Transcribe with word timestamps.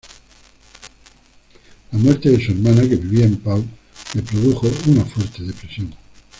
La 1.91 1.99
muerte 1.99 2.29
de 2.31 2.43
su 2.43 2.53
hermana 2.53 2.81
que 2.81 2.95
vivía 2.95 3.25
en 3.25 3.37
Pau, 3.37 3.63
le 4.15 4.21
produjo 4.23 4.67
una 4.87 5.05
fuerte 5.05 5.43
depresión. 5.43 5.93